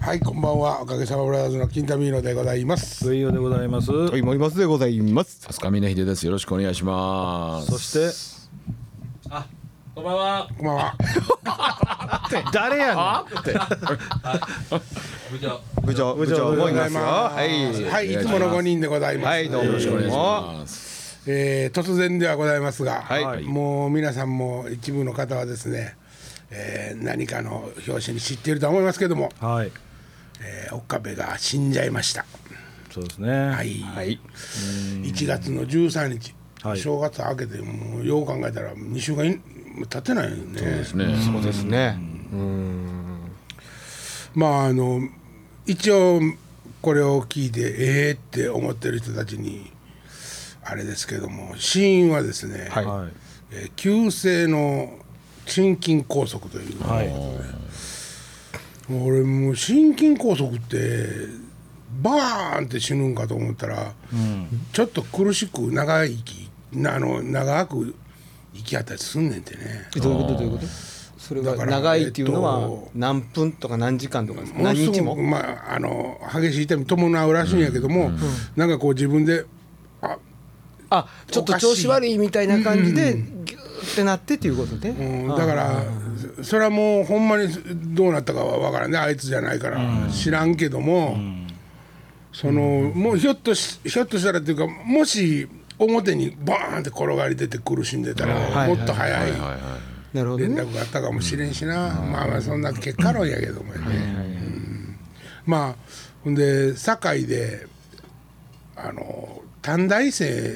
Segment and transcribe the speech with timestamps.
[0.00, 0.82] はい、こんばんは。
[0.82, 3.06] おかげさまブラザーズの金田ミーノでございます。
[3.08, 5.46] 上与でございますはい、森松でございます。
[5.46, 8.10] 飛鳥峰秀ですよろしくお願いしますそして？
[9.94, 10.48] こんばんは。
[10.58, 10.96] こんばんは。
[12.52, 12.96] 誰やねん
[15.30, 15.60] 部長。
[15.82, 17.00] 部長、部部長長、思いますよ。
[17.00, 17.84] ははい。
[17.84, 19.26] はい、いつもの5人でございます。
[19.26, 19.66] はい、どうも。
[19.68, 20.16] よろしくお願いしす。
[20.16, 25.94] ますえー突然ではございますが、はいもう皆さんも一部の方はですね、
[26.56, 29.72] えー何かの表紙に知っていると思いますけども、はい
[30.40, 32.24] えー、岡部が死んじゃいました。
[32.92, 33.80] そうですねはい。
[33.80, 34.20] はい。
[35.02, 39.38] 1月の13日、はい正月明けてもうよう考えたら2週間い
[39.88, 40.58] 経ってないよね。
[40.58, 41.98] そうですねそうですね。
[44.34, 45.00] まああの
[45.66, 46.20] 一応
[46.80, 49.70] これを聞いてええって思ってる人たちに
[50.62, 53.12] あれですけども死因はですね、はいはい
[53.50, 54.98] えー急性の
[55.46, 57.12] 心筋梗塞という、はい。
[58.92, 61.08] 俺もう心筋梗塞って
[62.02, 63.92] バーンって死ぬんかと思ったら、
[64.72, 67.94] ちょっと苦しく長い息なあの長く
[68.52, 69.88] 息あったりすんねんてね。
[69.94, 70.66] どういうこと、どういうこと？
[71.18, 75.16] それがだから長いっていうのはえっと何分とか何時間とか何日も？
[75.16, 75.38] ま
[75.70, 78.10] ああの激しい痛み伴うらしいんやけども、
[78.56, 79.46] なんかこう自分で
[80.02, 80.18] あ
[80.90, 83.33] あ、ちょっと調子悪いみたいな感じで、ギュー
[83.84, 84.90] ってなってっていうことね。
[84.90, 85.36] うん。
[85.36, 85.82] だから
[86.42, 87.48] それはもうほんまに
[87.94, 88.98] どうなったかは分からんね。
[88.98, 91.16] あいつじゃないから知らんけども、
[92.32, 92.60] その
[92.94, 99.40] もうひょっとしひょっとしたらっていうかもし表にバーンって転がり出て苦しんでたら、はいもっと早いはい。
[99.40, 99.58] はい
[100.14, 100.62] 連なるほどね。
[100.62, 104.96] 絡があったかもしれんしな、まあまあそんな結果論やけどもね、うん。
[105.44, 105.74] まあ
[106.22, 107.66] ほんで堺で
[108.76, 110.54] あの短大生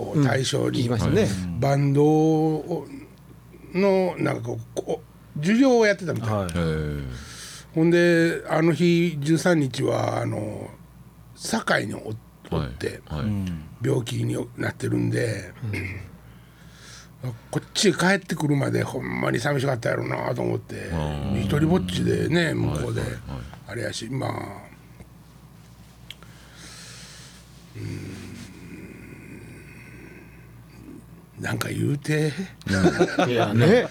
[0.00, 1.28] を対象に、聞きましたね。
[1.58, 2.86] バンドを
[3.74, 5.02] のなんかこうこ
[5.36, 6.48] う授業をやってたみたい、はい。
[6.50, 7.04] えー。
[7.74, 10.68] ほんであの日13日はあの
[11.36, 12.14] 堺にお
[12.50, 13.60] おってはい。
[13.82, 15.52] 病気になってるんで、
[17.50, 20.90] こっちへ帰ってくるまでほんまに寂しかったやろうなと思って
[21.36, 23.02] 一人ぼっちでね向こうで
[23.66, 24.30] あれやしまあ
[27.76, 28.19] うん
[31.40, 32.32] なんか言うて。
[33.28, 33.86] いやね。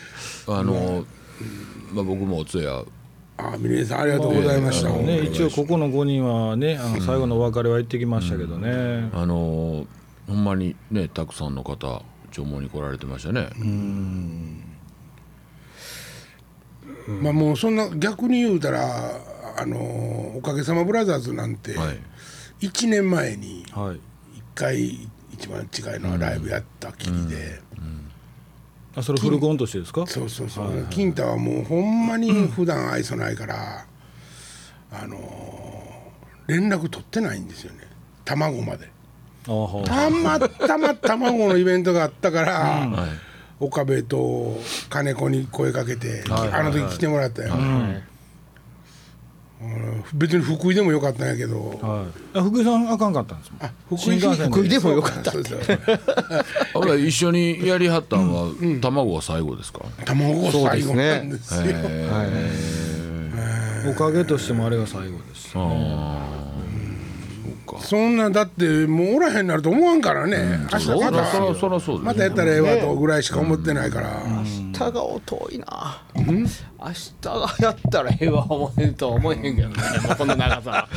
[0.48, 1.06] あの
[1.94, 2.86] まあ僕もお通夜。
[3.38, 4.90] あ、峰さんありがとうございました。
[4.90, 9.10] あのね一応ここの5人はねあの最後のお別れは行ってきましたけどね。
[9.14, 9.88] あの
[10.28, 13.50] ほんまにねたくさんの方弔問に来られてましたね。
[17.08, 19.20] まあもうそんな逆に言うたら
[19.58, 22.00] あのおかげさまブラザーズなんてはい。
[22.62, 23.96] 1年前にはい。
[23.96, 24.00] 1
[24.54, 27.62] 回一番近いのはライブやったきりで、
[28.96, 30.06] あそれフルコンとしてですか？
[30.06, 33.86] そうそうそう、金太はもうほんまに普段愛想ないから、
[34.92, 35.18] あの
[36.48, 37.88] 連絡取ってないんですよね。
[38.26, 38.90] 卵まで。
[39.48, 43.30] あはたまたま卵のイベントがあったから、はい。
[43.62, 44.58] 岡部と
[44.90, 48.02] 金子に声かけて、はいあの時来てもらったよ、うん
[50.14, 52.38] 別に福井でもよかったんやけど、はい。
[52.38, 53.64] あ福井さんあかんかったんですもん。
[53.64, 55.32] あ福井福井でもよかった
[56.74, 59.82] ほら一緒にやりはったんは卵が最後ですか？
[60.06, 61.62] 卵が最後なんですよ。
[63.90, 65.54] おかげとしてもあれが最後です
[67.80, 71.18] そんなだってもうおらへんなると思わんからね、明日そまた。
[71.18, 74.44] らそらそらそうですまたやったらええわとぐらいしか思ってないから、明
[74.74, 74.92] 日が
[75.26, 76.02] 遠いな。
[76.16, 79.76] 明日がやったらええわ思えんとは思えへんけどね。
[80.04, 80.88] もうこの長さ。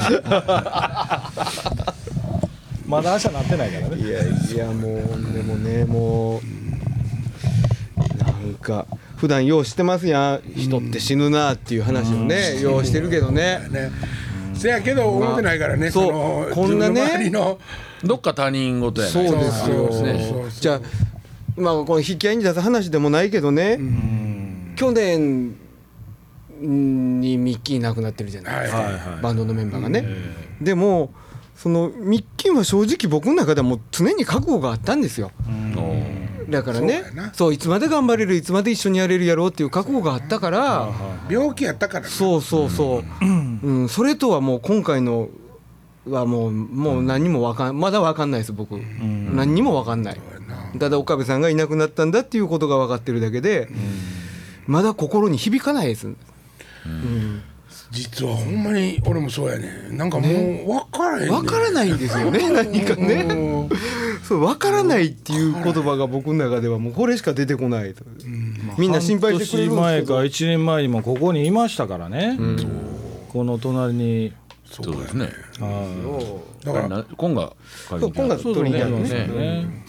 [2.86, 3.96] まだ朝なってないからね。
[3.96, 6.42] いやいやもうでもねもう
[8.22, 10.52] なんか普段ようしてますやん。
[10.54, 13.60] 人って死ぬなっていう話をねようしてるけどね。
[13.70, 13.90] ね
[14.62, 16.12] せやけど思ってないからね、そう
[16.48, 17.32] のこんなね
[18.02, 20.80] どっか他人事やそうですよじゃあ
[21.56, 23.78] まあこの引き合いに出す話でもないけどね。
[24.74, 25.54] 去年
[26.60, 30.06] にミッキー亡くなってるじゃないですか、バンドのメンバーがね、
[30.60, 31.12] でも
[31.54, 35.31] そのミッキーは正直僕の中ではもう常に覚悟があったんですよ
[36.52, 37.02] だからね。
[37.32, 40.88] そういつまで頑張れるいつまで一緒にやれるやろうっていう覚悟があったから。
[41.28, 45.28] 病気やったからねそうそうそう、うん、それとはもう今回の
[46.08, 50.20] はもうもう何にもわかんまだわかんないです僕、何にもわかんない。
[50.78, 53.69] ただ岡部さんがいなくなったんだっていうことが分かってるだけで、
[54.66, 56.08] まだ心に響かないです、
[57.93, 60.32] 実はほんまに俺もそうやねなんかもう
[60.66, 63.69] 分からへんね分からないんですよね 何かね
[64.32, 68.02] そう分からないっていう言葉が僕の中ではもうこれしか出てこないと、
[68.79, 70.49] みんな心配してくれるん半年前かですけど。
[70.49, 72.38] 1年前にもここにいましたからね、
[73.29, 74.32] この隣に。
[74.64, 75.29] そそうですね。
[75.61, 76.64] はい。
[76.64, 77.52] だからな今が
[77.90, 79.26] 今がそう取りに行くそうね。
[79.26, 79.84] ね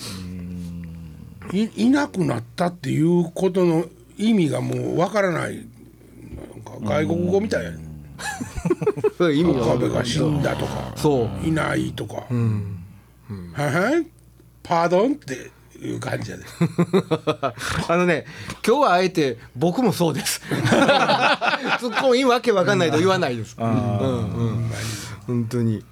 [1.54, 3.86] いいなくなったっていうことの
[4.18, 5.56] 意味がもうわからない。
[5.56, 7.64] なんか外国語みたい。
[7.64, 7.78] やね
[9.18, 10.92] そう意味岡部がが死んだとか。
[10.98, 11.48] そう。
[11.48, 12.26] いないとか、
[13.54, 14.06] はいはい
[14.64, 15.52] パードンって
[15.86, 16.44] いう感じやで。
[17.88, 18.26] あのね
[18.66, 20.40] 今日はあえて僕もそうです。
[21.80, 23.56] ツッコミわけわかんないと言わないです。
[23.60, 23.68] うん。
[23.68, 23.72] う
[24.68, 24.72] ん
[25.28, 25.84] 本当に。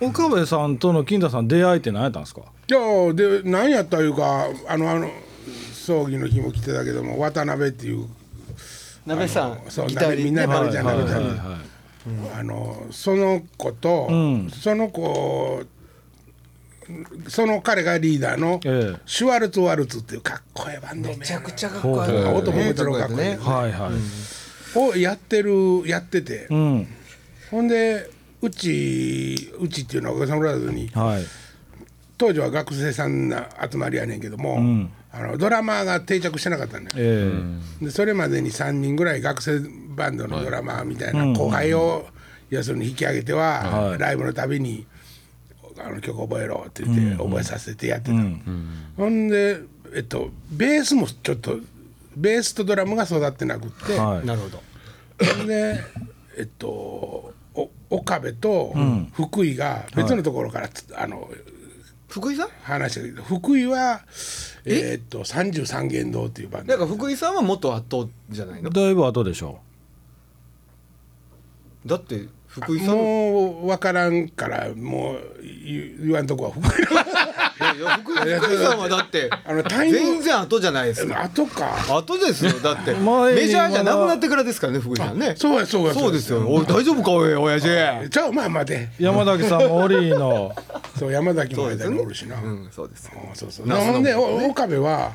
[0.00, 2.42] 岡部さんとの金田さん出会いって何やったんですか？
[2.68, 5.08] いやで何やったいうかあのあの
[5.72, 8.06] 葬儀の日も来てたけども渡辺っていう
[9.06, 14.50] 鍋さんそうギターみんなでね食べちゃうはい食べちゃうはいはいあのその子と、ん。
[14.50, 15.62] その子
[17.28, 19.00] その彼がリーダーのええ。
[19.06, 22.24] シュワルツ・ワルツっていうかっこいいバンド名めちゃくちゃかっこいい。
[22.24, 23.18] 音ももちろんかっこいい。
[23.18, 24.78] ねはいはい。
[24.78, 26.86] をやってるやってて、うん。
[27.50, 28.10] ほんで
[28.40, 31.24] うちうちっていうのはおかげさまブラザーズにはい。
[32.18, 34.92] 当時は学生さんな集まりやねんけども、ん。
[35.12, 36.96] あのドラマーが定着してなかったんだよ。
[36.98, 37.32] え
[37.80, 37.84] え。
[37.84, 39.60] でそれまでに3人ぐらい学生
[39.94, 42.06] バンドのドラマーみたいな後輩を
[42.48, 43.98] 要するに引き上げては、はい。
[43.98, 44.86] ライブのたびに
[45.84, 48.16] あの曲覚えろって言って覚えさせてやってた、
[48.96, 49.60] ほんで、
[49.94, 51.58] えっと、ベースもちょっと
[52.16, 54.26] ベースとドラムが育ってなくって、はい。
[54.26, 54.62] なるほど。
[55.36, 55.80] ほんで
[56.38, 58.74] えっとお岡部と
[59.14, 61.28] 福井が別のところからつ、あの
[62.08, 62.48] 福井さん？
[62.62, 64.02] 話したけど福井は
[64.64, 65.00] え？
[65.02, 66.72] っと33弦堂っていうバンド。
[66.72, 68.70] だから福井さんは元圧倒じゃないの？
[68.70, 69.58] だいぶ後でしょ
[71.84, 76.84] だって福井さんもう分からんからもう言言わんとこは福井
[77.78, 81.22] いや福井福井さんはだってあのタイム全然後じゃないですか。
[81.22, 81.74] 後か。
[81.88, 82.92] 後ですよだって。
[83.34, 85.34] メジャーじゃなくなってからですからね福井さんね。
[85.38, 88.20] そうやそうやそうですよ大丈夫かおい親父じ。
[88.20, 88.90] ゃあまあ待て。
[88.98, 90.54] 山崎さんもオリーの。
[90.98, 93.66] そう山崎も間におるしな、うんそうですあそうそう。
[93.66, 95.12] ほんでお岡部は、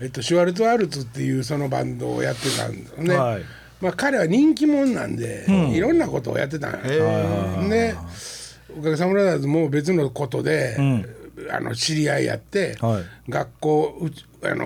[0.00, 3.42] えっと、シュワルツ・ワルツっていうそのバンドをやってたんですね、はい
[3.82, 6.78] まあ、彼は人気者なんで、いろんなことをやってたんや、
[7.68, 7.94] で
[8.78, 10.76] おかげさまブラザーズも別のことで、
[11.50, 13.30] あの知り合いやって、はい。
[13.30, 14.64] 学校うちあの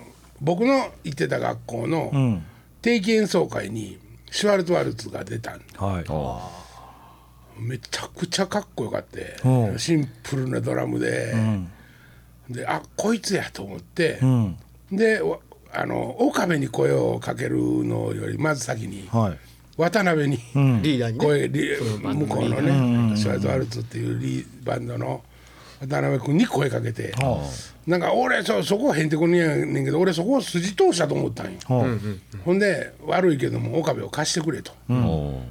[0.00, 2.44] ー僕の行ってた学校のん。
[2.82, 3.98] 定期演奏会に
[4.30, 6.00] シュワルツ・ワルツが出たんは
[7.58, 7.62] い。
[7.62, 9.78] めちゃくちゃかっこよかってうん。
[9.78, 11.34] シンプルなドラムで、
[12.50, 14.58] であこいつやと思って、うん。
[14.92, 15.38] でわ
[15.74, 19.38] あの岡部に声をかけるのよりまず先にはい。
[19.76, 21.24] 渡辺にリーダーにね。
[21.24, 25.24] 声リ向こうのねシュワルツ・ワルツっていうリバンドの
[25.80, 27.12] 渡辺君に声かけて、
[27.86, 31.98] なんか俺そそこはへんてこにやねんけど俺そこを筋通したと思ったんよ、は
[32.44, 35.42] ほんで悪いけども岡部を貸してくれと、お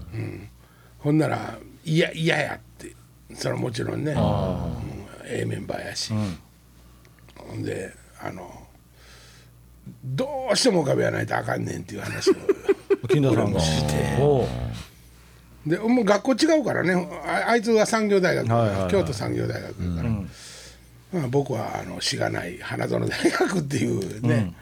[0.99, 2.95] ほんなら嫌嫌やって。
[3.35, 4.19] それはもちろんね、うん。
[5.25, 6.13] ええメンバーやし、
[7.35, 8.62] ほんであの
[10.03, 12.33] どうしても岡部やないとあかんねんっていう話を。
[13.09, 13.59] 金田さんが。
[14.19, 15.69] おう。
[15.69, 16.93] でもう学校違うからね。
[17.25, 18.91] ああいつは産業大学、はいはいはい。
[18.91, 24.53] 京都産業大学だから、まあ、僕はあのしがない花園大学っていうね、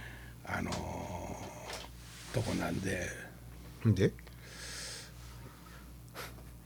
[0.45, 3.07] あのーとこなんで。
[3.85, 4.11] で？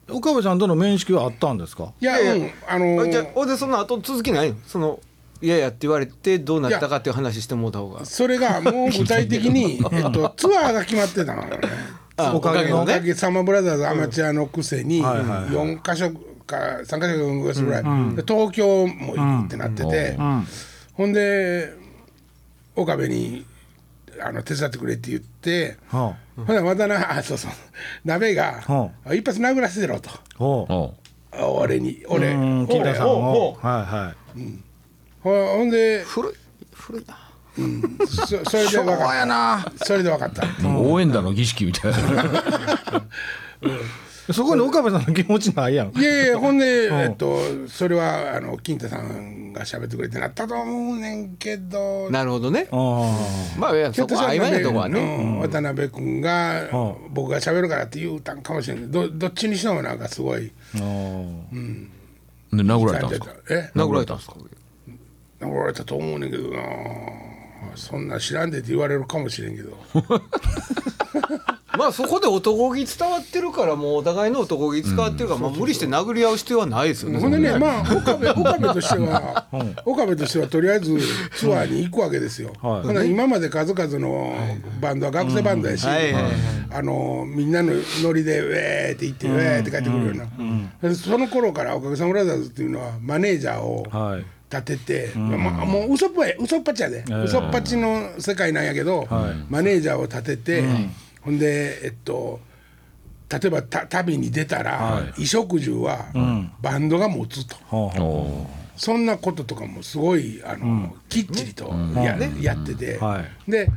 [0.10, 1.94] 岡部さんとの面識はあったんですか？
[2.00, 4.58] いやうんあのーあじゃあでその後続きないの？
[4.68, 5.00] その
[5.42, 8.06] いやいやって言われてどうなったかっていう話してもうた方が。
[8.06, 11.60] それがもう具体的に、 えっと、ツアーが決まってたのよね。
[12.18, 15.44] あおかげのおかげさまブラザーズアマチュアのくせにはいはいはい。
[15.50, 16.12] 4か所
[16.46, 17.84] か3か所か4か所ぐらい、
[18.15, 20.18] で東京も行くってなってて、
[20.94, 21.74] ほんで
[22.75, 23.46] 岡部に
[24.22, 27.51] あの手伝ってくれって言って、はほんで渡辺あそうそう。
[28.06, 30.94] 鍋が、は一発殴らせてろと。
[31.38, 32.30] 俺に俺。
[32.30, 33.58] うん金田さん俺を。
[33.62, 34.39] はいはい。
[34.39, 34.39] ほ
[35.25, 36.34] ほんで古い
[36.72, 37.17] 古いな。
[38.05, 39.08] そそれで分かっ
[39.77, 39.86] た。
[39.86, 40.44] それで分かった。
[40.67, 41.98] 応援団の儀式みたいな。
[44.32, 45.89] そこに岡部さんの気持ちないやん。
[45.98, 52.10] いやいやほんで、えっと、それはあの金太さんが喋ってくれてなったと思うねんけど。
[52.12, 52.67] なるほどね。
[52.72, 53.17] あ
[53.58, 55.00] まあいやそこ曖昧なとこはね。
[55.00, 55.39] うん。
[55.39, 57.13] 渡辺君が、うん。
[57.13, 63.32] 僕が喋るからって言うたんかもしれないどどっちにしてもなんかすごいあで殴られたんですか？
[63.50, 63.72] え？
[63.75, 64.36] 殴られたんですか？
[65.39, 66.60] 殴られたと思うねんけどな。
[67.75, 69.77] そんな知らんでって言われるかもしれんけど。
[69.94, 77.20] ま まあそこで男気伝わってるからもうお互いの男気伝わってるから、まあ無理して殴り合う必要はないですよね。
[77.20, 79.46] ほんでねまあ岡部岡部としては
[79.86, 80.98] 岡部としてはとりあえず
[81.36, 82.54] ツアーに行くわけですよ。
[82.62, 82.88] はい。
[82.88, 84.36] ほな今まで数々の
[84.80, 86.13] バンドは学生バンドやし、はい。
[86.13, 86.32] はいはい
[86.75, 87.72] あのみんなの
[88.04, 90.25] ノリで「ウェー」って言って「ウェー」って帰ってくるよ
[90.82, 99.08] うな、その頃からおかげさまブラザーズっていうのはマネージャーをはい立てて、まあ、もう嘘っぽい嘘っぱちやで、嘘っぱちの世界なんやけど、
[99.50, 100.64] マネージャーを立てて、
[101.22, 102.40] ほんでえっと
[103.30, 106.06] 例えばた旅に出たら、衣食住は
[106.62, 107.56] バンドが持つと、
[108.78, 113.70] そんなこととかもすごいあの、きっちりとや,、やってて、はで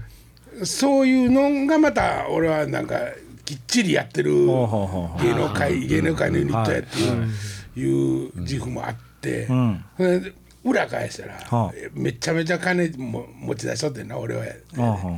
[0.65, 2.99] そういうのがまた俺はなんか
[3.45, 8.27] きっちりやってる芸能界芸能界のユニットやっていう,、い。
[8.27, 9.85] う自負もあって、ん。
[9.97, 10.33] それで
[10.71, 11.73] 裏返したら、はあ。
[11.93, 14.43] めちゃめちゃ金も持ち出しとってんな俺は。
[14.45, 15.15] うほうほう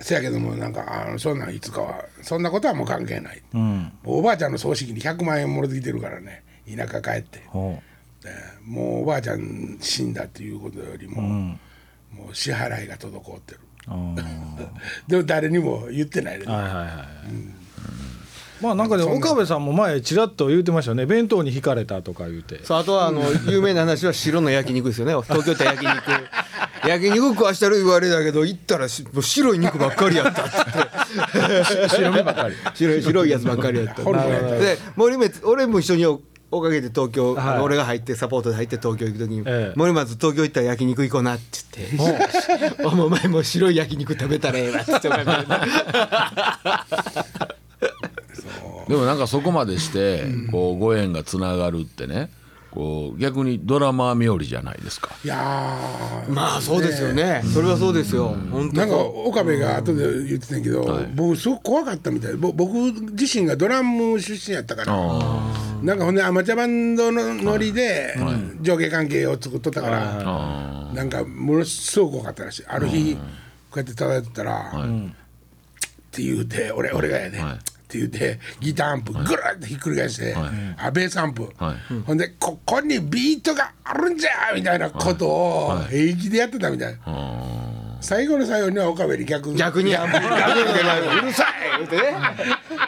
[0.00, 3.92] せやけどもなんかあのそんなんいつかはそんなことはもう関係ない、うん。
[4.04, 7.40] おばあちゃんの葬式に100万円もらってきてるからね田舎帰って。
[7.48, 7.80] ほ
[8.24, 11.58] えーもうおばあちゃん死んだっていうことよりも、も
[12.30, 13.60] う支払いが滞ってる。
[15.08, 17.57] でも誰にも言ってないで、はいはいはい、
[18.60, 21.06] まあなんかね岡部さんも前ちらっと言うてましたよね。
[21.06, 22.64] 弁当に引かれたとか言うて。
[22.64, 25.14] そうあとはあの有名な話は白の焼肉ですよね。
[25.22, 26.02] 東京って焼肉。
[26.86, 31.88] 焼肉食わしたる言われたけど行ったらしもう白い肉ばっかりやったっって。
[31.90, 32.54] 白目ばかり。
[32.74, 34.02] 白い白いやつばっかりやった
[34.58, 37.60] で森松俺も一緒におおかげで東京、はい。
[37.60, 39.72] 俺が入ってサポートで入って東京行く時に、ええ。
[39.76, 41.58] 森松東京行ったら焼肉行こうなって。
[41.78, 45.08] 言って「おお前もう白い焼肉食べたらええわ」って言って
[48.88, 52.30] でもなんかそこまでしてこうご縁がつながるってね
[52.70, 55.10] こう逆にドラマ冥利じゃないですか。
[55.24, 56.32] いやー。
[56.32, 57.42] まあそうですよね。
[57.52, 58.36] それはそうですよ。
[58.50, 58.76] 本当。
[58.76, 62.34] なんか岡部が後で言ってたけど、僕すごく怖かったみたい。
[62.34, 62.74] ぼ僕
[63.12, 64.94] 自身がドラム出身やったから。
[65.82, 68.14] なんかほんでアマチュアバンドのノリで
[68.60, 72.66] 上下関係を作っとったから、あなんかものすごく怖かったらしい。
[72.66, 73.20] ある日こ
[73.76, 74.74] うやって叩いてたら、っ
[76.10, 80.36] て言うて俺俺がやで、はいって言うてギターアンプぐるっとひっくり返して、
[80.76, 82.02] あベースアンプ、はい。
[82.04, 86.92] ほんでここにビートがあるんじゃみたいなことを平気でやってたみたい。
[86.92, 86.98] な、
[88.00, 89.96] 最後の最後には岡部に逆逆に。
[89.96, 90.28] アンプ逆に
[91.18, 91.46] うるさい。
[91.78, 92.16] 言うてね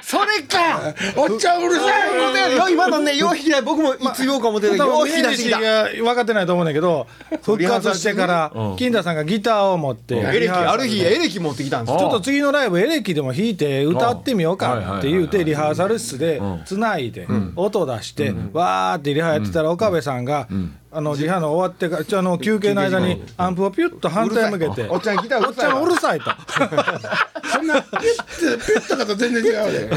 [0.02, 0.94] それか。
[1.16, 2.56] おっちゃんうるさい。
[2.56, 7.06] よ今のねよう引き出僕もいつ言おうか思ってたけどよう引き出してき分かってないと思うんだけど
[7.42, 12.00] 復活してから金田さんがギターを持ってエレキある日エレキ持ってきたんですよ。
[12.00, 17.26] ちょっと次のライブエレキでも弾いて歌ってみようかって言うてリハーサル室でつないで
[17.56, 20.48] 音出してわーってリハやってたら岡部さんが
[20.92, 24.88] あのリハの終わってからちょあの休憩の間にアンプをピュッと反対向けて。
[24.88, 26.30] おっちゃんギターうおっちゃんうるさいと。
[27.48, 29.88] そんなピュッてピュッとかと全然違うで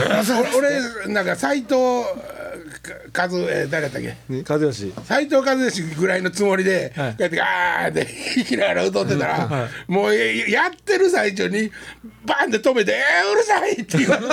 [0.55, 1.75] 俺俺なんか斎藤
[3.15, 4.15] 和えー誰だったっけ？
[4.47, 4.93] 和義。
[5.05, 7.11] 斎藤和義ぐらいのつもりで、はい。
[7.11, 11.71] こうやってガーって 弾きながら歌ってたら、もうややってる最中に
[12.25, 14.27] バンって止めて「えー、うるさい!」って言われて。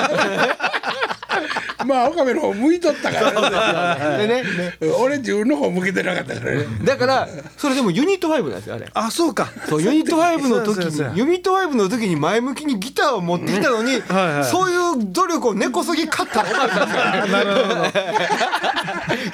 [1.86, 4.26] まあ岡部の方向いとったからね。
[4.26, 4.44] でね。
[4.98, 6.64] 俺自分の方向けてなかったからね。
[6.84, 8.86] だからそれでもユニット5なんですよあれ。
[8.92, 9.48] あそうか。
[9.68, 11.10] そうユニット5の時そうそうそう。
[11.12, 17.74] にユニット5の時に前向きにギターを持ってきたのにはいはいそういう努力を根こそぎ勝ったの岡部さんですから なるほど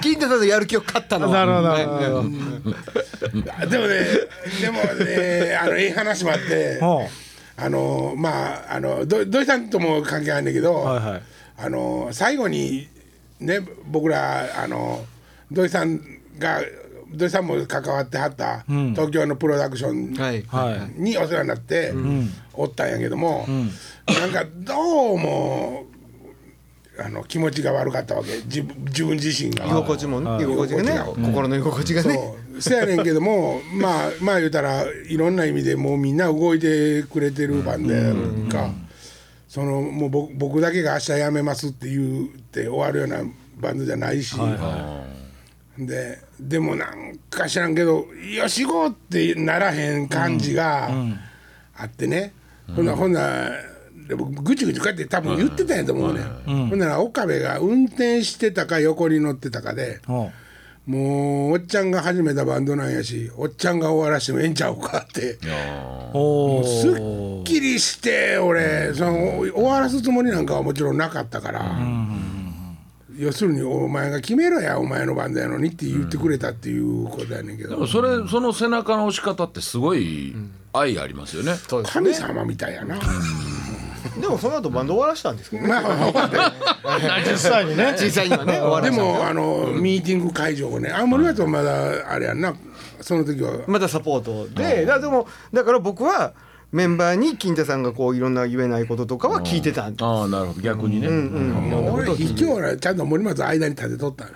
[0.00, 1.32] 金太さんのやる気を勝ったのは。
[1.32, 2.22] なるほど。
[3.68, 4.06] でもね
[4.60, 7.08] でもねあのいい話もあってほ
[7.56, 11.22] あのまああのど土井さんとも関係あるんだけど、はいはい。
[11.58, 12.88] あの最後に
[13.40, 15.04] ね僕らあの
[15.50, 16.00] 土井さん
[16.38, 16.60] が
[17.14, 20.42] 土井さんも関わってはった東京のプロダクションはい。
[20.42, 21.94] はいにお世話になって
[22.52, 25.86] おったんやけども、なんかどうも
[26.98, 28.36] あの気持ちが悪かったわけ。
[28.46, 29.66] 自分自分自身が。
[29.66, 32.14] 居心地もねはい居心地がね居心の居心地がね。
[32.14, 32.62] そう。
[32.62, 38.70] せやねんけども まあまあ言うたらいろんな意味でもうみんな動いてくれてるバンドやんか、
[39.48, 44.34] そのもう僕僕だけが明日辞めますって言って終わるようなバンドじゃないし、
[45.78, 50.90] ででもなんか知らんけど「よしご!」ってならへん感じが
[51.76, 52.32] あってね、
[52.74, 53.50] ほんなほんな
[54.08, 60.00] で僕ぐちぐちこうやって多分言ってたんやと思うね、ほんなら岡部が運転してたか横に乗ってたかで。
[60.86, 65.32] もうおっちゃんが始めたバンドなんやしおっちゃんが終わらしてもええんちゃうかって。
[65.32, 65.38] う
[66.14, 71.76] おすっーきりして俺その終わらすつもりなんかはもちろんなかったから、
[73.18, 80.36] 要するにお前が決めろやお前のバンドやのにって言ってくれたっていうことやねんけど、でもそれその背中の押し方ってすごい
[80.72, 82.96] 愛がありますよね、神様みたいやな、
[84.20, 85.74] でもその後バンド終わらしたんですけどね。
[87.28, 87.94] 実際にね。
[88.00, 88.90] 実際にはね終わらで。
[88.90, 92.54] もあのミーティング会場をね青森だとまだあれやんな。
[93.00, 93.52] その時は。
[93.66, 96.32] またサポートでだでもだから僕は
[96.76, 99.86] メンバーに金太さんがこういろんな言えないこととかは聞いてた。
[99.86, 100.60] ああなるほど。
[100.60, 104.30] 逆にね、俺卑怯はねちゃんと森松間に立てとったの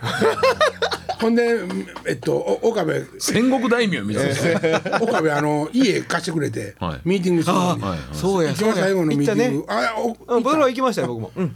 [1.21, 1.61] ほんで
[2.07, 3.07] えっとお岡部。
[3.19, 4.97] 戦国大名みたいな。
[5.05, 7.01] 岡部あの家貸してくれて、はい。
[7.05, 11.33] ミーティングするのに、はいそうや一番最後のミーティング、行ったあおうん僕ら行きましたよ僕も。
[11.37, 11.55] うん。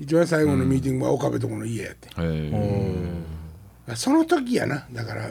[0.00, 4.84] 一番最後のミーティングは岡部とこの家やって、へえその時やな。
[4.92, 5.30] だから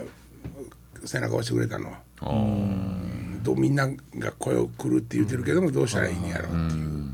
[1.04, 1.98] 背中押してくれたのは
[3.48, 7.10] どうみんなが声を来るって言ってるけどもどうしたらいいんやろうっていう、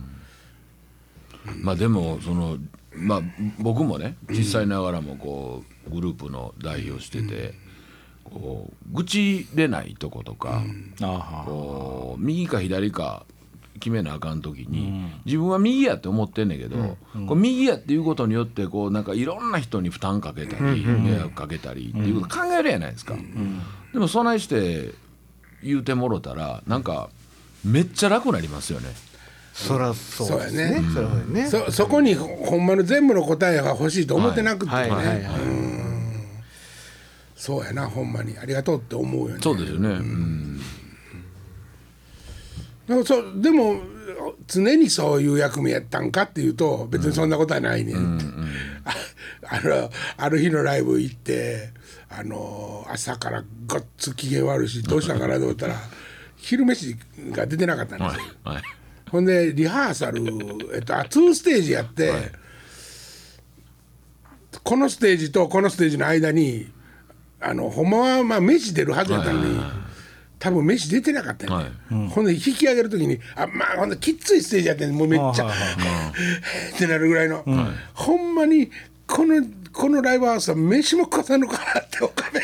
[1.63, 2.59] まあでもその
[2.93, 3.23] まあ
[3.61, 7.55] 僕もね実際ながらもこうグループの代表してて、
[8.25, 10.61] こう愚痴れないとことか、
[11.47, 13.27] こう右か左か
[13.75, 16.97] 決めなあかん時に、自分は右やって思ってんねんけど、
[17.29, 23.15] こう右やっていうことによってこうなんかいろんな人に負担かけたり、迷惑かけたりっていうこと考えるやないですか。
[23.93, 24.95] でもそないして
[25.65, 27.11] 言うてもろたらなんか
[27.65, 28.89] めっちゃ楽になりますよね。
[29.53, 30.81] そらそうそうやですね。
[30.81, 31.49] ねそらそうやね。
[31.49, 35.17] そそこにほほんまの全部の答えが欲しいと思ってなくてね、はいはいはい。
[35.17, 35.25] はい
[37.37, 38.39] そうやなほんまに。
[38.39, 39.41] ありがとうって思うよね。
[39.43, 39.89] そうですよね。
[39.91, 40.61] うん。
[42.87, 43.77] でもそうでも
[44.47, 48.25] 常にそういう役目やったんかっていうと別にそんなことはないねんって、
[48.85, 48.95] あ
[49.57, 51.71] あのある日のライブ行って
[52.17, 55.77] あの朝からごっつ機嫌悪いしどうしたんかなと思ったら
[56.37, 56.97] 昼飯
[57.31, 58.63] が出てなかったんですよ、はい
[59.11, 60.21] ほんでリハーサル、
[60.75, 62.33] えっと、あ2ステージやって、
[64.65, 66.67] このステージとこのステージの間に
[67.41, 69.57] あのほんまはまあ飯出るはずやったのに、
[70.41, 71.71] 多分飯出てなかったよね、
[72.09, 75.55] ほんで引き上げる時にあまあほんできっついステージやってんもうめっちゃ、はいはい
[76.75, 77.45] ってなるぐらいの、
[77.93, 78.71] ほんまに
[79.07, 82.41] このこのライブハウスは飯も食わさんのかなっておかめ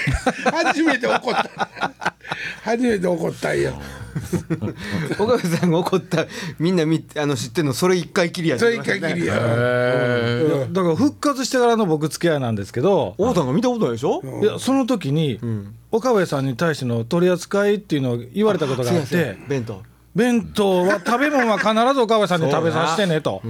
[0.51, 2.15] 初めて怒った。
[2.63, 3.75] 初めて怒ったんよ。
[5.19, 6.27] 岡部さんが怒った
[6.59, 13.47] みんなみあの知ってるのそれ一回きりやそれ一回きりや、いやだから復活してからの僕付き合いなんですけど、王さん。
[13.47, 15.41] が見たことないでしょいやその時に、
[15.91, 23.41] 岡部さんに対しての取り扱いっていうのを言われたことがあってや弁当弁当は食べ物は必ず岡部さんに食べさせてねと、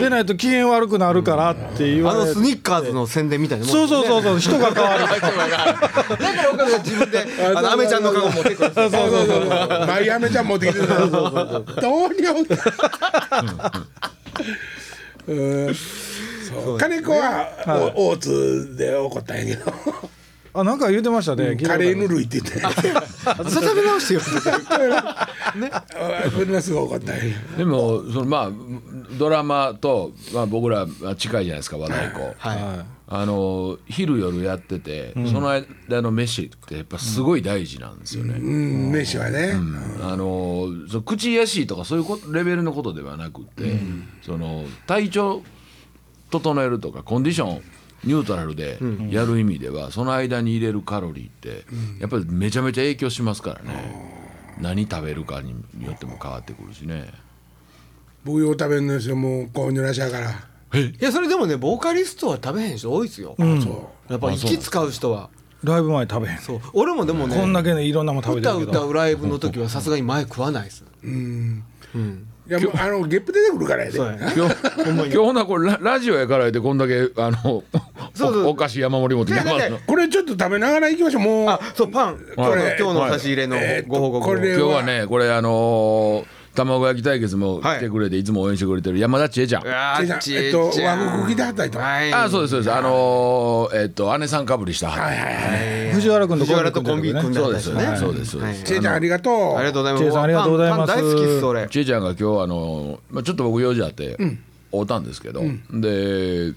[0.00, 4.38] でないと機嫌悪くなるからって言あのわれて、スニッカーズの宣伝みたいなもんそうそうそうそう。
[4.38, 5.00] 人が変わる。
[5.06, 9.48] だから岡部が自分であのアメちゃんのカゴ持ってくるそうそうそうそう。
[9.86, 10.86] マイアメちゃん持ってきてた。
[11.06, 12.38] どうにも。
[15.26, 15.74] うん。
[15.74, 16.78] そう。
[16.78, 19.72] 金子はお大津で怒ったんやけど、
[20.60, 22.60] あなんか言ってましたね、カレーぬるいって言って、
[23.48, 24.20] 食べ直してよ。
[26.30, 27.12] それがすごい怒った。
[27.12, 27.22] んや。
[27.56, 28.50] でもそのまあ
[29.18, 38.34] ドラマと、まあ、僕らは近いじゃないですか和太鼓、はあの昼夜やってて、その間の飯ってやっぱすごい大事なんですよね。
[38.34, 39.54] うん、飯はね。
[40.02, 43.78] あのその口やしいとかそういうことレベルのことではなくて、
[44.22, 45.42] その体調
[46.30, 47.62] 整えるとかコンディション
[48.04, 48.78] ニュートラルで
[49.10, 51.64] やる意味では、その間に入れるカロリーって
[52.00, 54.18] やっぱりめちゃめちゃ影響しますからね。
[54.60, 55.50] 何食べるかに
[55.84, 57.12] よっても変わってくるしね。
[58.24, 60.30] 僕よう食べるんですよ、もうこうぬらしやから。
[60.78, 63.34] いやそれでもねボーカリストは食べへん人多いですよ。
[63.38, 65.30] そやっぱ息使う人は。
[65.64, 66.60] ライブ前食べへん、そう。
[66.72, 68.78] 俺もでもねこんだけねいろんなもん食べて歌るけど。
[68.84, 70.84] 歌うライブの時はさすがに前食わないです。
[71.02, 71.06] う。
[71.06, 71.64] うん。
[72.48, 73.96] いやもうあのゲップ出てくるからやで。
[73.96, 74.54] そうやね今日
[74.94, 77.62] 今日ほなこれララジオやから言ってこんだけあの
[78.14, 81.22] そうそうおお菓子山盛り持ってきてもらうのこれちょっと食べながら行きましょう。
[81.22, 81.48] もう。
[81.48, 87.78] あそうパンこれ今日の差し入れのえーっとご報告これ今日はねこれあのー卵焼き対決もはい。
[87.78, 88.98] 来てくれて、い、つも応援してくれてる。
[88.98, 89.62] 山田千恵ちゃん。
[89.66, 90.44] あちえちゃん。
[90.44, 92.12] えっと和服着てはったりとはい。
[92.12, 92.72] あそうですそうです。
[92.72, 95.34] あのーえっと姉さんかぶりしたははいはい。
[95.34, 95.92] はい。
[95.94, 99.56] 藤原君と藤原とコンビ組んでそうですよね、そうですそうです、ちえちゃんありがとう。
[99.56, 100.02] ありがとうございます。
[100.02, 100.78] チェイさんありがとうございます。
[100.78, 105.42] パンパン大好きっすそれ千恵ちゃんが今日あのー、まあ、ちょっと僕用事あって会うたんですけど、
[105.72, 106.52] で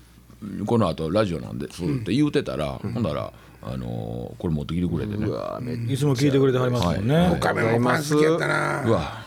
[0.66, 3.32] この後ラジオなんでそうって言うてたら、ほんなら
[3.64, 5.26] あのーこれ持ってきてくれてね。
[5.26, 7.40] うわいつも聞いてくれてはりますもんね、はい。
[7.40, 8.84] カメもパン好きやったな。
[8.86, 9.21] うわ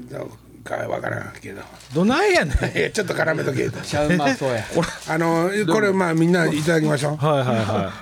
[0.00, 1.62] どうかわからんけど。
[1.94, 2.56] どないやねん。
[2.92, 3.80] ちょっと絡めとけと。
[3.80, 4.64] ちゃうまそうや。
[5.08, 7.16] あのこれまあみんないただきましょう。
[7.24, 7.92] はいはいは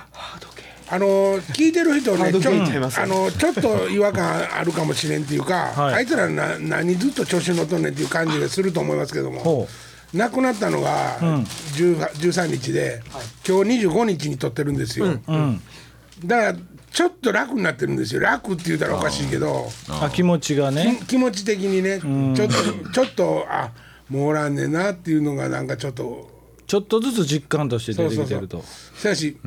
[0.89, 5.93] あの聞いてる人ねちょあのちょっと違和感あるかもしれんっていうか、はい。
[5.95, 9.67] あいつらな何ずっと調子乗っとんねんっていう感じがすると思いますけどもほ
[10.13, 13.01] 亡くなったのが10 13日で、
[13.47, 16.55] 今日25日に撮ってるんですよ、だから
[16.93, 18.21] ちょっと楽になってるんですよ。
[18.21, 19.67] 楽って言ったらおかしいけど。
[19.89, 21.01] いあ気持ちがね。
[21.07, 22.47] 気持ち的にねちょっ
[22.83, 23.71] とちょっとあ
[24.09, 26.31] もうおらんねんなっていうのがなんかちょっと。
[26.67, 28.63] ちょっとずつ実感として出てきてると。
[28.95, 29.37] そやし、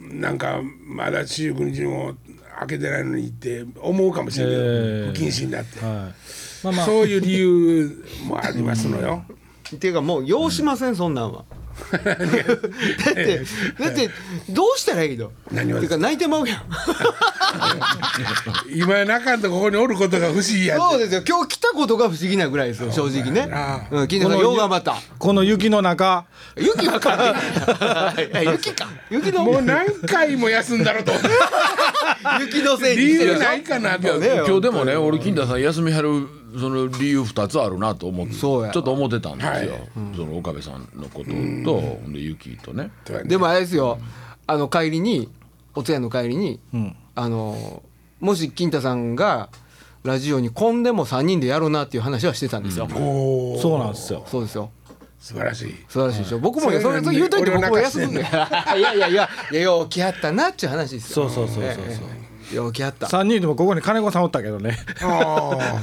[0.00, 2.14] なんかまだ四十九日も
[2.58, 4.58] 開けてないのにって思うかもしれない、え
[5.08, 5.94] え不謹慎だって、はい。
[6.64, 6.86] まあまあ。
[6.86, 9.24] そういう理由もありますのよ。
[9.74, 11.44] っていうかもうようしません、そんなんは。
[11.92, 12.16] だっ
[13.14, 13.40] て
[13.78, 14.10] だって
[14.48, 15.30] どうしたらいいの？
[15.50, 15.78] 何を？
[15.78, 16.62] ってか泣いてまうやん。
[18.74, 20.84] 今泣かんとここにおることが不思議やって。
[20.90, 21.22] そうですよ。
[21.26, 23.46] 今日来たことが不思議なぐらいですよ正直ね。
[23.46, 23.86] な。
[23.90, 24.96] うん金田さんよう頑張った。
[25.18, 26.24] この雪の中。
[26.56, 27.38] 雪は関係な
[28.20, 28.30] い。
[28.44, 28.46] い。
[28.46, 28.86] や雪か。
[29.10, 31.12] 雪のもう何回も休んだろと。
[32.40, 34.42] 雪のせいに理してる由ないかなと、ね。
[34.46, 39.88] 今日でもね俺金田さん休みはるその理由2つあるなと思ってちょっと思ってたんですよ、はい。
[40.16, 41.30] その岡部さんのこと
[41.64, 42.90] とほんでユキとね。
[43.24, 43.98] でもあれですよ。
[44.46, 45.28] あの帰りに
[45.74, 46.96] お通夜の帰りに、ん。
[47.14, 47.82] あの
[48.20, 49.50] もし金太さんが
[50.04, 54.24] ラジオに「こんでも3人でやろうな」っていう話はしてたんですよ、おーそうなんですよ。
[54.26, 54.70] そうですよ。
[55.20, 55.74] 素晴らしい。
[55.86, 56.38] 素晴らしいでしょ。
[56.38, 58.28] 僕もそれ言うといて僕も休んのむんで。
[58.78, 61.28] いやいやいやいやよう来はったなっていう話ですよ。
[61.28, 61.84] そうそうそうそうそう。
[61.84, 61.98] え
[62.52, 62.56] え。
[62.56, 63.06] よう来はった。
[63.06, 64.78] 3人でもここに金子さんおったけどね。
[65.02, 65.80] ああ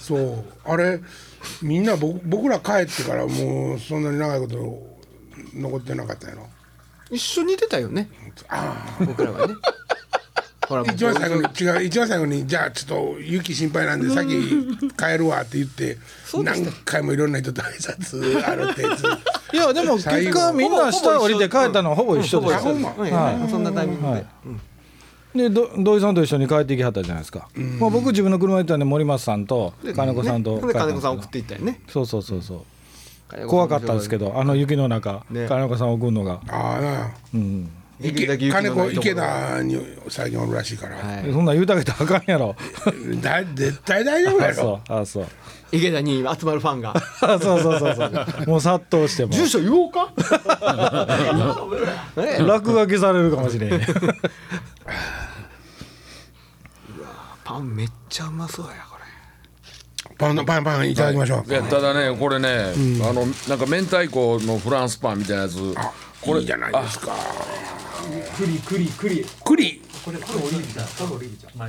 [0.00, 1.00] そうあれ
[1.62, 4.56] みんな僕僕ら帰ってからもうそんなに長いこと
[5.54, 6.46] 残ってなかったやろ。
[7.10, 8.08] 一緒に出たよね。
[9.00, 9.54] 僕らはね。
[10.70, 14.28] ほら一番最後に違う一番最後にじゃあちょっと雪心配なんで先
[14.96, 15.98] 帰るわって言って
[16.44, 23.02] 何回もいろんな人と挨拶 あるっていやでも結果みんな下降りて帰ったのはほぼ一緒ですよほぼ一緒。
[23.02, 23.10] うんい。
[23.10, 24.60] やそんなタイミングで、うん
[25.34, 30.60] でど土井さんと一緒に帰ってきはったじゃないですか、まあ、僕自分の車で行ったんで森松さんと金子さんとね。
[30.62, 31.80] 帰ったんですけどで金子さん送っていったよね。
[31.88, 33.46] そうそうそうそう。
[33.46, 35.46] 怖かったですけどあの雪の中、ね。
[35.48, 41.32] 金子さん送るのが、ああなうん、金子池田に最近おるらしいから、はい。
[41.32, 42.56] そんなん言うたけどあかんやろ。
[43.22, 44.52] だ絶対大丈夫やろ。
[44.52, 45.26] あそうあそう。
[45.72, 46.92] 池田に集まるファンが。
[47.20, 48.46] あそうそうそうそう。
[48.48, 49.32] もう殺到しても。
[49.32, 50.12] 住所言おうか？
[52.16, 53.80] ね 落書きされるかもしれん
[57.44, 59.00] パンめっちゃうまそうやこれ。
[60.16, 60.94] パンパンパンい。
[60.94, 62.48] ただきましょう、いやただねこれね、
[63.02, 65.74] あのなんか明太子のフランスパンみたいなやつ。
[66.20, 67.14] これいいじゃないですか。
[68.36, 69.24] 栗栗栗。
[69.44, 69.82] 栗。
[70.04, 70.86] これこれオリーブじゃん。
[70.86, 71.60] これオリーブじゃん。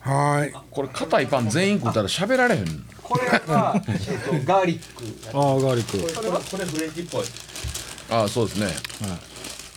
[0.00, 2.84] はーいこれ硬いパン全員食ったら喋られへん。
[3.02, 5.36] これは、 えっと、ガーリック。
[5.36, 5.98] ああガーリック。
[6.14, 7.24] これこれフレンチっぽい。
[8.10, 8.68] ああそうですね。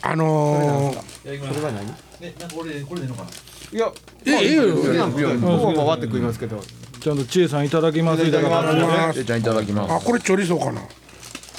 [0.04, 2.11] あのー、これは何？
[2.22, 3.30] ねなんか俺これでいいのかな？
[3.30, 3.92] いや
[4.26, 4.76] えええよ。
[4.76, 6.62] 僕はまあ割って食いますけど
[7.00, 9.94] ちゃんと千恵さんいただきますいただきますえちゃんいただきます。
[9.94, 10.82] あこれチョリソーかな？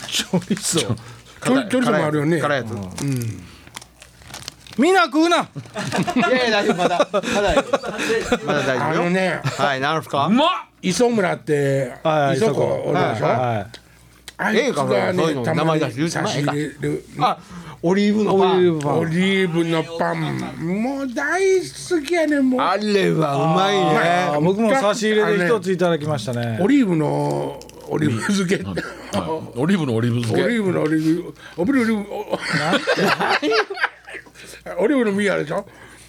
[0.09, 0.94] チョリソー。
[1.42, 2.40] チョリソーもあるよね。
[2.40, 2.72] 辛いやつ。
[4.79, 5.37] みんな食うな。
[5.37, 5.40] い
[6.31, 9.05] やいや大丈夫まだまだまだ大あ丈夫よ。
[9.05, 9.40] のね。
[9.44, 10.27] はいなんですか？
[10.27, 10.48] うまっ。
[10.83, 12.61] 磯村ってはい磯子。
[12.61, 13.66] おるでしょ、は
[14.38, 17.05] あいつがねええかそういうのたまに名前出して差し入れる。
[17.18, 17.38] あ
[17.85, 18.59] オリーブいのパン。
[18.59, 18.99] オリーブパン。
[18.99, 20.83] オリーブのパン。
[20.83, 22.61] もう大好きやねんもう。
[22.61, 23.81] あれはうまいね。
[24.37, 26.59] あ僕も差し入れで一ついただきましたね。
[26.62, 29.59] オリーブのオリーブ漬け、はい。
[29.59, 30.49] オリーブのオリーブオ漬け。
[30.49, 31.92] リーブのオリーブオリーブ
[34.77, 35.66] おオリーブの実あるでしょ？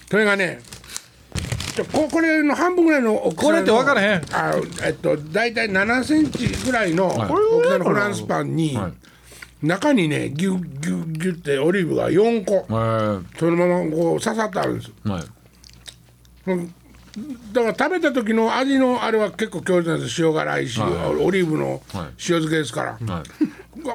[0.08, 0.60] それがね
[1.74, 3.48] ちょここれの半分ぐらいの大きさの。
[3.48, 4.22] これって分からへん。
[4.32, 8.78] あえっと大体7センチぐらいの大きさのフランスパンに、
[9.66, 12.66] 中にねギュッギュッギュッってオリーブが4個。
[12.68, 13.38] えー。
[13.38, 15.24] そのままこう刺さってあるんですはい。
[17.52, 23.22] だから食べた時の味のあれは結構強烈なんです塩辛いし、オリーブの塩漬けですから、は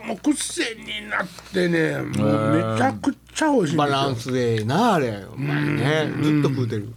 [0.01, 5.09] もう癖になってねもうめちゃくちゃ美味しいバランスええなあれ。
[5.09, 6.93] うまいねずっと食うてる。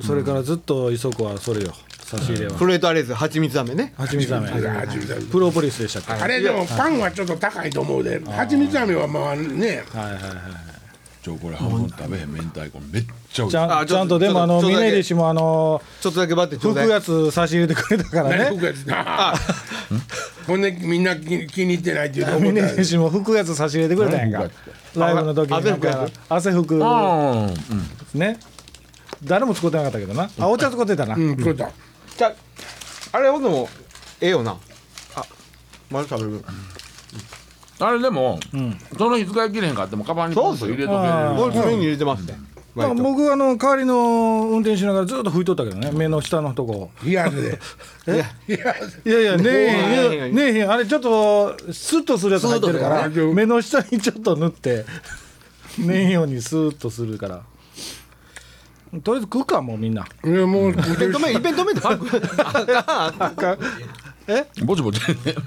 [0.00, 1.72] それからずっと磯子はそれよ
[2.08, 2.58] 差し入れは。
[2.58, 3.92] それとあれです蜂蜜飴ね。
[3.96, 4.48] 蜂蜜飴。
[4.48, 5.22] 蜂蜜飴。
[5.26, 6.24] プロポリスでしたっけ？
[6.24, 8.20] あれでもパンはちょっと高いと思うで。
[8.24, 9.84] 蜂蜜飴はまあね。
[9.92, 10.22] はいはいはい
[11.20, 13.50] ちょこれ半分食べへん明太子めっちゃ美味しい。
[13.50, 16.86] ちゃんあちゃんとでもあの峰岸もあのちょっとだけ待ってちょうだい。
[16.86, 18.36] 吹くやつ差し入れてくれたからね。
[18.38, 19.34] 何服やつな
[20.46, 24.50] ほんでみんな気気に入ってないっていうと峰岸も吹くやつ差し入れてくれたんやんか。
[24.96, 26.84] ライブの時に汗拭くやなんか汗拭く。
[26.84, 28.38] あーね。
[29.24, 30.30] 誰も使ってなかったけどな。
[30.38, 31.16] あお茶使ってたな。
[31.16, 31.70] うんそうだ
[32.18, 32.34] じゃ
[33.12, 33.68] ああれほんでも
[34.20, 34.58] ええよな。
[35.14, 35.24] あ
[35.88, 36.44] まだ食べる
[37.80, 38.40] あれでも、
[38.98, 42.36] その日使い切れへんかってもカバンにポンと入れとけあるこれ爪に入れてますね。
[42.76, 45.92] だか僕あの代わりの運転しながらずっと拭いとったけどね。
[45.92, 46.90] 目の下のとこ。
[47.04, 47.58] 冷や汗で。
[48.08, 48.26] いや。
[49.06, 54.84] いやいやねえねえへんねえへんあれちょっとスッとするやつ入ってるから目の下にちょっと塗って
[55.78, 57.42] ねえようにスーッとするから
[59.02, 60.06] とりあえず食うかもうみんな。
[60.24, 62.22] いやもうイベント目イベント目でパン食う
[62.86, 63.58] あか
[64.26, 64.46] え？
[64.64, 65.00] ぼちぼち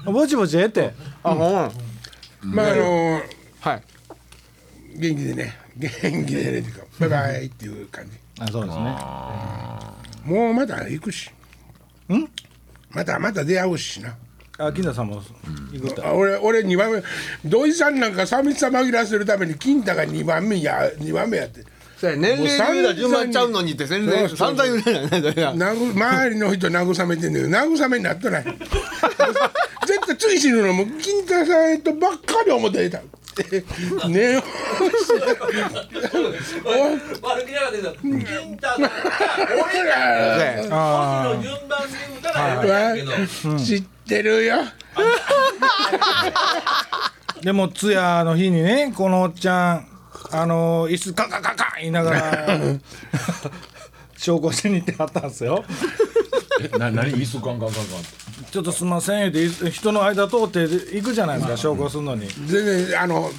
[0.04, 0.94] ぼちぼちええって。
[1.22, 1.72] あほん。
[2.42, 3.20] まああの
[3.60, 3.82] はい。
[4.96, 5.58] 元気でね。
[5.76, 5.90] 元
[6.26, 8.10] 気でねっていうかバイバイっていう感じ。
[8.40, 8.84] あそうですね。
[10.24, 11.30] もうまた行くし。
[12.08, 12.28] ん？
[12.90, 14.16] またまた出会うしな。
[14.58, 15.22] あ金田さんも
[15.72, 16.02] 行くって。
[16.02, 17.02] あ俺俺2番目。
[17.44, 21.64] 土井さんなんか寂しさ紛らわせるために金太が2番目や2番目やって
[22.16, 33.00] 年齢で言うたら順番ちゃうのにって全然散々言うてないねそれはなぐ周りの人慰めてんだけど慰めになってない絶対つい死ぬのも金太さんとばっかり思ってた。
[34.08, 34.36] ねえ。
[34.36, 34.42] 悪
[37.46, 38.20] 気なかったけど金
[38.56, 38.76] 太が
[39.70, 39.94] 俺ら
[40.70, 43.02] あ星の順番で言うたらよかったけ
[43.48, 43.56] ど。
[43.64, 44.56] 知ってるよ。
[44.56, 44.72] ー
[47.44, 49.91] でも通夜の日にねこのおっちゃん
[50.30, 52.48] あの椅子カンカンカンカン言いながら
[54.16, 55.64] 証拠しに行ってはったんですよ。
[56.60, 57.12] えな何？
[57.12, 57.84] 椅子ガンガンガンガン
[58.50, 62.28] ちょっとすみません言うて人の間通って行くじゃないですか証拠するのに。
[62.46, 63.30] 全然あの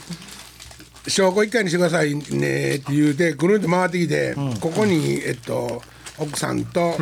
[1.07, 5.81] 証拠一回にしてくださいねって言うてぐるんと回ってきて、ここにえっと
[6.17, 6.97] 奥さんと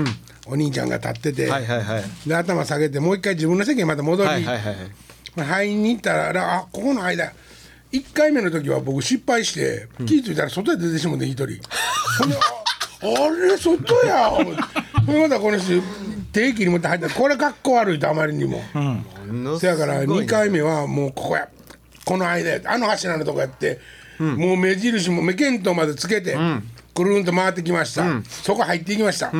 [0.47, 2.03] お兄ちゃんが立ってて、はいはいはい。
[2.27, 4.75] で頭下げてもう一回自分の席にまた戻り、はいはいはい
[5.37, 7.31] 入りに行ったらあここの間
[7.91, 11.45] 1回目の時は僕失敗して、気ぃ付いたら外へ出てしもうて一人。
[12.19, 14.31] ほんでああれ外や？
[15.07, 15.81] またこの人
[16.31, 18.61] 定期に持って入ったらこれ格好悪いとあまりにも。
[19.59, 21.49] せやから2回目はもうここや。
[22.05, 22.61] この間や。
[22.65, 23.79] あの柱のとこやって、
[24.19, 26.37] もう目印も目見当までつけて、
[26.93, 29.31] くるんと回ってきました、そこ入っていきました、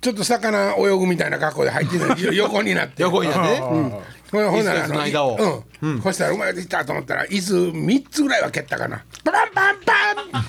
[0.00, 2.06] ちょっと魚泳ぐみたいな格好で入ってた。
[2.18, 3.02] よ 横になって。
[3.02, 3.60] 横になって。
[3.60, 4.00] ね
[4.32, 4.88] ほなほら。
[4.88, 5.64] の間を。
[5.82, 9.04] うん、そしたらうまいこといったと思ったら椅子3つぐらいは蹴ったかな。
[9.22, 10.42] パンパンパン。
[10.42, 10.44] っ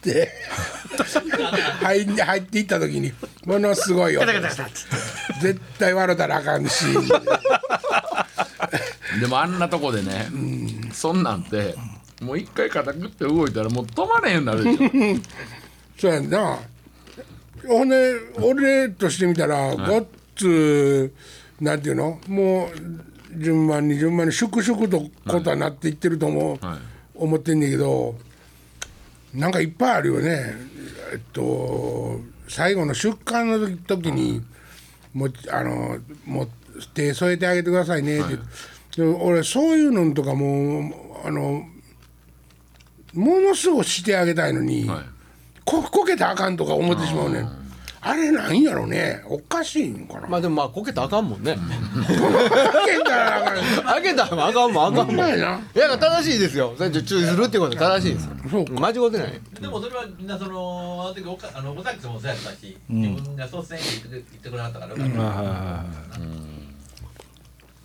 [0.00, 0.30] て。
[1.82, 3.12] 入っていった時に
[3.44, 4.20] ものすごいよ
[5.40, 6.84] 絶対笑ったらあかんし。
[9.20, 10.28] でもあんなとこでね、
[10.92, 11.74] そんなんて
[12.20, 14.90] もう一回肩グって動いたらもう止まれへんなるでしょ。
[15.98, 16.58] そうやんな。
[17.66, 21.12] ほんで俺としてみたら、ごっつ
[21.60, 22.20] なんていうの？
[22.28, 26.78] もう順番に順番に粛々とことはなっていってると思う、はい。
[27.14, 28.14] 思ってんねんけど
[29.32, 30.54] なんかいっぱいあるよね。
[31.12, 34.42] えっと最後の出棺の時に、
[35.12, 36.48] もうあのもう
[36.92, 38.36] 手添えてあげてくださいねって、
[38.96, 40.90] で俺そういうのとかも
[41.24, 41.66] うあの
[43.12, 45.04] ものすごくしてあげたいのに、はい。
[45.64, 47.63] ここけたらあかんとか思ってしまうねん
[48.06, 49.22] あれなんやろね。
[49.26, 51.54] おかしいんかな、まあでもまあこけたらあかんもんね。
[51.54, 51.60] こ
[52.86, 55.06] けたらあかんあけたらあかんもんあかんもん。
[55.06, 55.60] いほんまやな。
[55.74, 56.74] や正しいですよ。
[56.76, 58.32] それ注意するってことは正しいですよ。
[58.50, 58.72] そうか。
[58.80, 59.40] 間違ってない。
[59.60, 66.64] でもそれはみんなそのあの時おかあの尾崎さんもそうやったし、自分が率先して言って言ってくれなかったからよかった、はいはいはい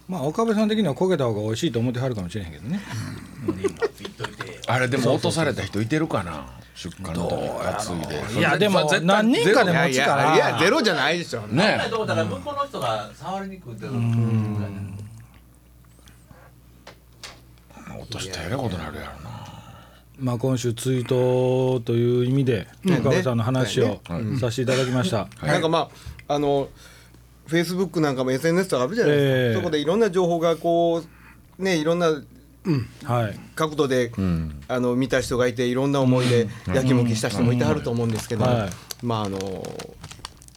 [0.09, 2.79] まあ岡部さん的には焦げた方が美味しいと思ってはるかもしれへんけどね。
[3.45, 8.39] 言っといてあれでも落とされた人いてるかな出荷の時担いで。
[8.39, 10.23] いやでも絶対何人かで持ちから。
[10.23, 11.41] やいやゼロじゃないでしょ。
[11.41, 13.91] ねだから向こうの人が触りにくいっていう
[17.99, 19.29] 落としたらえらいことになるやろな。
[20.19, 23.99] まあ今週ツイートという意味で岡部さんの話を
[24.39, 25.27] させていただきました。
[25.45, 25.89] なんかま
[26.29, 26.69] ああの
[27.45, 29.53] フェイスブックなんかも SNS とかあるじゃないですか、ええ。
[29.55, 31.03] そこでいろんな情報がこ
[31.57, 32.21] うねいろんな
[33.03, 33.39] はい。
[33.55, 34.11] 角度で、
[34.67, 39.05] あの見た人がいていろんな思いでやきもきした人もいてはると思うんですけど、はい。
[39.05, 39.39] まああの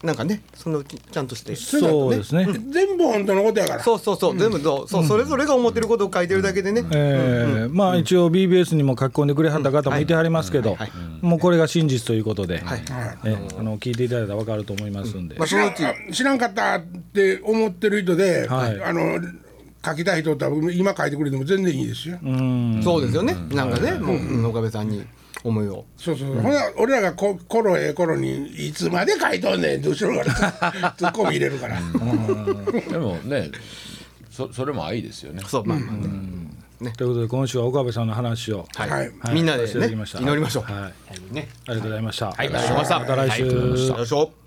[0.02, 2.44] なんかねそのちゃんとしてそうですね。
[2.70, 3.82] 全部本当のことやから。
[3.82, 4.88] そうそうそう、全部そう。
[4.88, 7.74] そうそれぞれが思ってることを書いてるだけでね、えー。
[7.74, 10.90] まあ一応 BBS にも書き込んでくれはった方もいてはりますけど、はい。
[11.20, 12.82] もうこれが真実ということで、はい。
[13.24, 18.82] えあの聞いていただいたら分かると思いますんで、まあ、そのうちあ知らんかったって思ってる人で、はい。
[18.82, 19.20] あの
[19.84, 22.80] 書きたい人だったら今書いてくれても全然いいですよ、うん。
[22.82, 25.04] そうですよね、なんかね、もううん岡部さんに
[25.44, 25.84] 思いを。
[25.96, 30.24] そうそう、ほな俺らがこ頃ええ頃にいつまで書いとんねんって後ろか
[30.60, 31.80] ら ツッコミ入れるから、
[32.90, 33.50] でもね
[34.30, 35.42] そそれも愛ですよね。
[35.46, 38.90] そう、まあ、まあということで今週は岡部さんの話を、はい。
[38.90, 39.10] はい。
[39.32, 40.22] みんなでね祈りましょう。
[40.72, 40.90] は
[41.30, 42.26] い、ね、ありがとうございました。
[42.26, 42.98] はい、ありがとうございました。
[43.00, 43.44] また来週。
[43.44, 43.54] はい。
[43.98, 44.41] よいしょ